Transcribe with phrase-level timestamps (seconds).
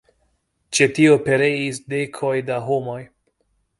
[0.77, 3.01] Ĉe tio pereis dekoj da homoj.